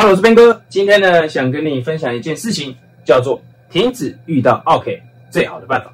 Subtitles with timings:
[0.00, 0.62] Hello，我是边哥。
[0.68, 2.72] 今天呢，想跟你分享一件事情，
[3.04, 4.96] 叫做停止遇到 OK
[5.28, 5.92] 最好的办法。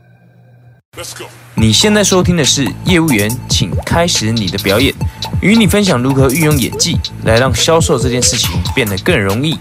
[1.55, 4.93] 你现在收听的是业务员，请开始你的表演，
[5.41, 9.59] 与你分享如何运用演技来让销售这件事情变得更容易。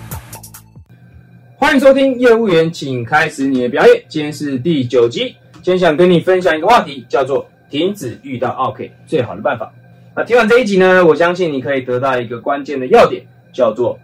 [1.55, 4.04] 欢迎收听业务员，请开始你的表演。
[4.10, 9.71] 今天是第九集，今天想跟你分享一个话题，叫做停止遇到 OK 最好的办法。
[10.14, 13.98] 那听完这一集呢，我相信你可以得到一个关键的要点，叫做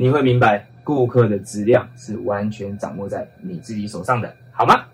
[0.00, 4.84] 你会明白顾客的质量是完全掌握在你自己手上的，好吗？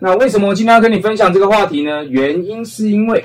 [0.00, 2.04] 那为什么我今天要跟你分享这个话题呢？
[2.06, 3.24] 原因是因为，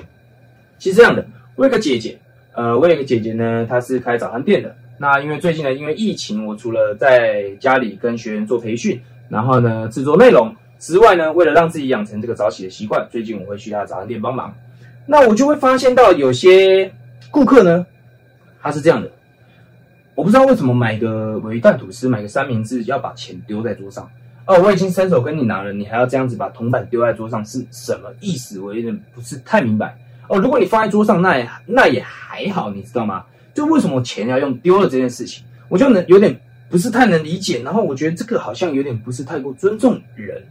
[0.78, 1.26] 其实这样的，
[1.56, 2.16] 我有个姐姐，
[2.54, 4.76] 呃，我有个姐姐呢，她是开早餐店的。
[5.00, 14.54] 那因为最近呢，因为疫情，我除了在家里跟学员做培训，然后呢制作内容之外呢，为了让自己养成这个早起的习惯，最近我会去她早餐店帮忙。
[15.08, 16.92] 那我就会发现到有些
[17.32, 17.84] 顾客呢，
[18.62, 19.12] 他是这样的，
[20.16, 24.10] 我不知道为什么买个鲔鱼蛋吐司，买个三明治要把钱丢在桌上。
[24.48, 28.60] 哦，我已经伸手跟你拿了，你还要这样子把铜板丢在桌上，是什么意思？
[28.60, 29.98] 我有点不是太明白。
[30.28, 33.26] 哦，如果你放在桌上，那也那也还好，你知道吗？
[33.54, 37.62] 就为什么钱要用丢了这件事情，我就能有点不是太能理解。
[37.64, 40.42] 然后我觉得这个好像有点不是太过尊重人，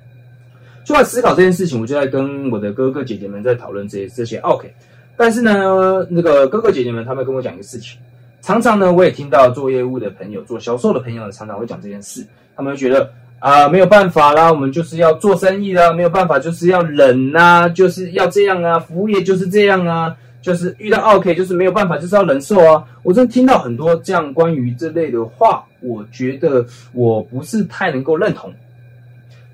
[0.85, 4.75] 就在思考这件事情，我就在跟我的哥哥姐姐们在讨论这些这些 OK。
[5.17, 8.01] 但是呢，那个哥哥姐姐们他们跟我讲一个事情，
[8.45, 13.11] 常常呢我也听到做业务的朋友、做销售的朋友常常会讲这件事，他们会觉得。
[13.41, 22.83] 啊，没有办法啦，我们就是要做生意啦，没有办法，就是要忍呐，就是要这样啊，服务业就是这样啊，就是遇到 OK 就是没有办法，就是要忍受啊。
[23.03, 28.51] 我真的听到很多这样关于这类的话，我觉得我不是太能够认同。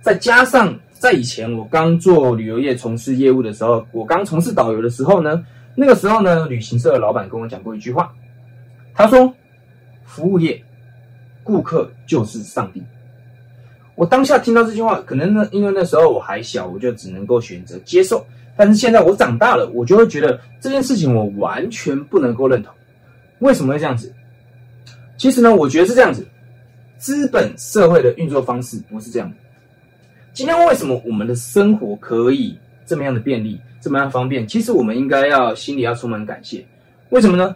[0.02, 8.12] 再加上在以前我刚做旅游业从事业务的时候，我刚从事导游的时候呢，那个时候呢，旅行社的老板跟我讲过一句话，
[8.94, 9.32] 他说
[10.04, 10.62] ：“服务业，
[11.42, 12.82] 顾客就是上帝。”
[13.96, 18.24] 我当下听到这句话，可能呢，因为那时候我还小，我就只能够选择接受。
[18.56, 22.74] 但是现在我长大了，我就会觉得这件事情我完全不能够认同。
[23.40, 24.12] 为什么会这样子？
[25.16, 26.26] 其实呢，我觉得是这样子，
[26.98, 29.30] 资本社会的运作方式不是这样。
[30.32, 34.46] 今天为什么我们的生活可以这么样的便利，这么样方便？
[34.46, 36.64] 其实我们应该要心里要充满感谢。
[37.10, 37.54] 为什么呢？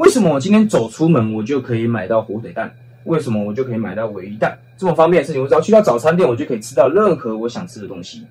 [0.00, 2.74] 为什么我今天走出门，我就可以买到火腿蛋？
[3.04, 5.42] 为什么我就可以买到尾鱼蛋这么方便的事情？
[5.42, 8.26] 我只要去到早餐店，我就可以吃到任何我想吃的东西。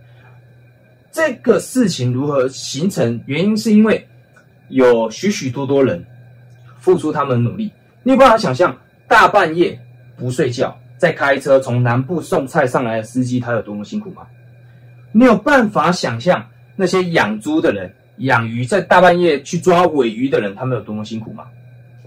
[1.11, 3.21] 这个事情如何形成？
[3.27, 4.03] 原因是因为
[4.69, 6.03] 有许许多多人
[6.79, 7.71] 付出他们的努力。
[8.01, 8.75] 你有办法想象
[9.07, 9.79] 大半夜
[10.17, 14.23] 不睡觉在开车从南部送菜上来的司机他有多么辛苦吗？
[15.11, 16.43] 你有办法想象
[16.75, 21.45] 那些养猪的人、养鱼在大半夜去抓尾鱼的人他们有多么辛苦吗？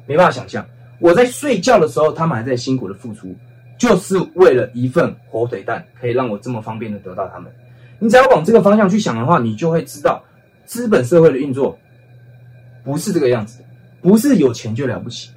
[0.06, 0.66] 没办法想象。
[0.98, 3.34] 我在睡觉的时候，他们还在辛苦的付出，
[3.76, 7.50] 就是为了一份火腿蛋，可以让我这么方便的得到他们。
[7.98, 10.22] 你只要往这个方向去想的话，你就会知道，
[10.64, 11.78] 资本社会的运作
[12.84, 13.64] 不是这个样子的，
[14.00, 15.30] 不是有钱就了不起。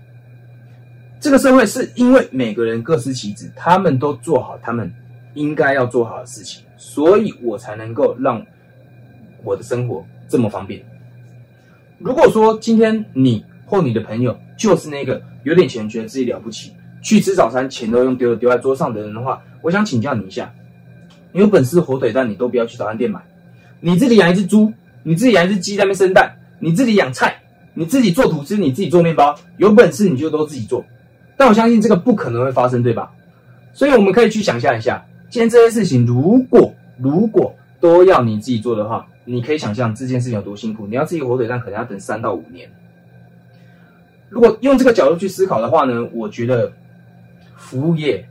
[1.19, 4.91] 这个社会是因为每个人各司其职，他们都做好他们
[5.33, 8.45] 应该要做好的事情，所以我才能够让
[9.43, 10.85] 我的生活这么方便。
[11.97, 15.21] 如果说今天你或你的朋友就是那个。
[15.45, 16.71] 有点钱，觉得自己了不起，
[17.03, 20.51] 去吃早餐钱都用丢丢在桌上的人的话，我想请教你一下：
[21.31, 23.21] 你有本事火腿蛋，你都不要去早餐店买。
[23.79, 24.73] 你自己养一只猪，
[25.03, 27.39] 你自己养一只鸡在那边生蛋，你自己养菜，
[27.75, 30.83] 你自己做吐司，你自己做面包，有本事你就都自己做。
[31.37, 33.11] 但我相信这个不可能会发生，对吧？
[33.71, 40.87] 所以我们可以去想象一下，今天这些事情如果如果都要你自己做的话，你可以想象这件事情有多辛苦。
[40.87, 42.67] 你要自己火腿蛋，可能要等三到五年。
[44.29, 46.71] 如果用这个角度去思考的话呢，我觉得
[47.55, 48.27] 服务业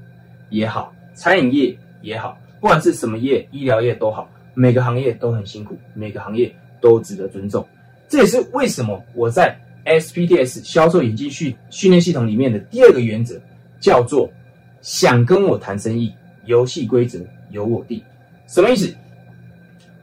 [0.50, 7.66] 也好，餐饮业也好，不管是什么业，医疗业都好，每个行业都很辛苦，每个行业都值得尊重。
[8.09, 13.41] 这也是为什么我在 SPTS 销售引进训训练系统里面的第二个原则
[13.81, 14.31] 叫做
[14.82, 16.12] “想跟我谈生意，
[16.44, 17.19] 游戏规则
[17.50, 18.02] 由我定”。
[18.46, 18.94] 什么意思？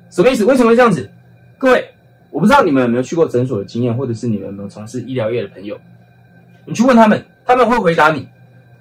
[0.10, 0.46] 什么意思？
[0.46, 1.10] 为什么会这样子？
[1.58, 1.88] 各位。
[2.32, 5.78] 我不知道你们有没有去过诊所的经验，或者是你们有没有从事医疗业的朋友，
[6.66, 8.28] 你去问他们，他们会回答你：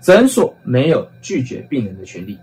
[0.00, 2.38] 诊所没有拒绝病人的权利，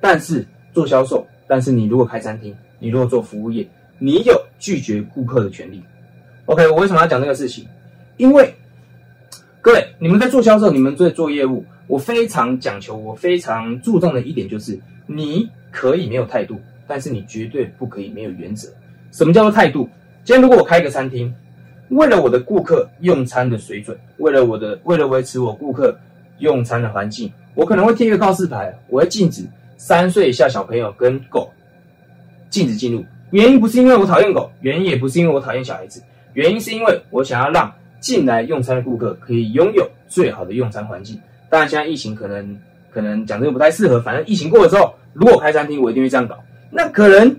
[0.00, 5.82] 但是做销售，但是你如果开餐厅，你如果做服务业，你有拒绝顾客的权利。
[6.46, 7.66] OK，我为什么要讲这个事情？
[8.16, 8.52] 因为
[9.60, 18.68] 各位，你们在做销售，你们在做业务，我非常讲求，我非常注重的一点就是，你可以没有态度，但是你绝对不可以没有原则。
[19.12, 19.88] 什么叫做态度？
[20.22, 21.34] 今天如果我开一个餐厅，
[21.88, 25.96] 为了我的顾客用餐的水准，为了我的为了维持我顾客
[26.38, 29.42] 用餐的环境，我可能会贴一个告示牌，我会禁止
[29.76, 31.50] 三岁以下小朋友跟狗
[32.48, 33.04] 禁止进入。
[33.30, 36.02] 原因不是因为我讨厌狗，原因也不是因为我讨厌小孩子，
[36.34, 41.18] 原因是因为我想要让进来用餐的顾客可以拥有最好的用餐环境。
[41.48, 42.56] 当然，现在疫情可能
[42.90, 46.36] 可能讲这个不太适合，反正疫情过了之后，如果开餐厅，我一定会这样搞。
[46.70, 47.36] 那可能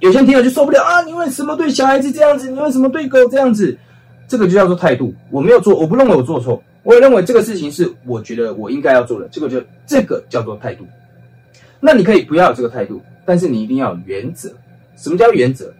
[0.00, 1.02] 有些听友就受不了啊！
[1.02, 2.50] 你为什么对小孩子这样子？
[2.50, 3.76] 你为什么对狗这样子？
[4.26, 5.14] 这个就叫做态度。
[5.30, 9.28] 我没有做，我不认为我做错，我也认为这个事情是我觉得我应该要做的。
[9.30, 10.86] 这个就这个叫做态度。
[11.80, 14.50] 那你可以不要有这个态度，但是你一定要有原则。
[14.96, 15.72] 什么叫原则？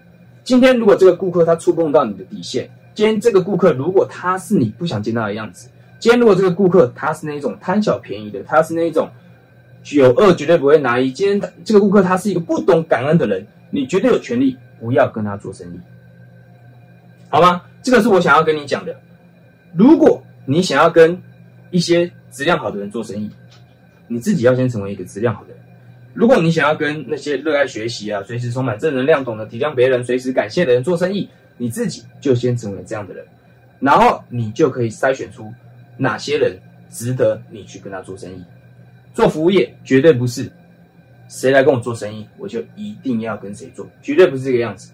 [0.44, 5.68] 今天如果这个顾客他触碰到你的底线，今天这个顾客如果他是你不想见到的样子，
[5.98, 9.08] 今天如果这个顾客他是那种贪小便宜的，他是那种
[9.92, 15.80] 有恶绝对不会拿一，今天这个顾客他是一个不懂感恩的人，你绝对有权利不要跟他做生意，
[17.28, 17.62] 好吗？
[17.82, 18.94] 这个是我想要跟你讲的。
[19.72, 21.16] 如果你想要跟
[21.70, 23.30] 一些质量好的人做生意，
[24.08, 25.56] 你自己要先成为一个质量好的人。
[26.12, 33.24] 如果你想要跟那些热爱学习啊、随时充满正能量、懂得体谅别人、随时感谢的人做生意，你自己就先成为这样的人，
[33.78, 35.52] 然后你就可以筛选出
[35.96, 36.58] 哪些人
[36.90, 38.42] 值得你去跟他做生意。
[39.14, 40.50] 做服务业绝对不是
[41.30, 44.90] 谁来跟我做生意，我就一定要跟谁做，绝对不是这个样子。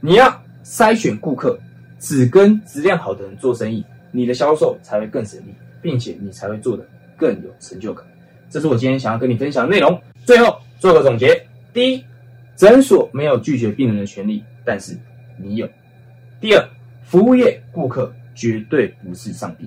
[0.00, 1.56] 你要筛选顾客，
[2.00, 6.84] 只跟质量好的人做生意，你的销售才会更省力，并且你才会做得
[7.16, 8.04] 更有成就感。
[8.50, 9.96] 这是我今天想要跟你分享的内容。
[10.24, 11.40] 最后做个总结：
[11.72, 12.04] 第一，
[12.56, 14.98] 诊所没有拒绝病人的权利，但是
[15.36, 15.68] 你有；
[16.40, 16.68] 第二，
[17.04, 19.66] 服务业顾客绝对不是上帝；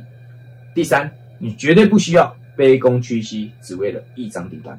[0.74, 1.10] 第三，
[1.40, 4.78] 你绝对不需要卑躬屈膝，只为了一张订单。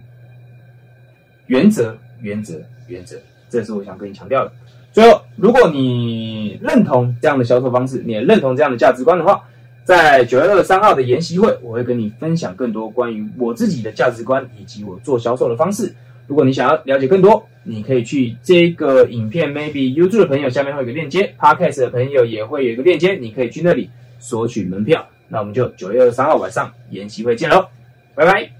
[1.46, 3.16] 原则，原则，原则，
[3.48, 4.52] 这是我想跟你强调的。
[4.92, 9.42] 最后，如果你认同这样的销售方式，你也认同这样的价值观的话，
[9.84, 15.94] 在九月二十三号的研习会，我会跟你分享更多关于我自己的价值观以及我做销售的方式。
[16.26, 25.06] 如果你想要了解更多，你可以去这个影片，maybe YouTube 的朋友下面会有个链接，Podcast 的朋友也会有一个链接，你可以去那里索取门票。
[25.28, 27.66] 那我们就九月二十三号晚上研习会见喽，
[28.14, 28.55] 拜拜。